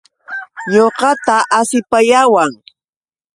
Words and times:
Ñuqata 0.73 1.37
asipayawan. 1.59 2.51